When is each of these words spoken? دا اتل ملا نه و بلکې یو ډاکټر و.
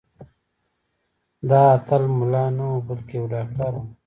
دا 1.49 1.61
اتل 1.75 2.03
ملا 2.17 2.45
نه 2.57 2.65
و 2.71 2.75
بلکې 2.87 3.13
یو 3.19 3.25
ډاکټر 3.33 3.73
و. 3.77 3.83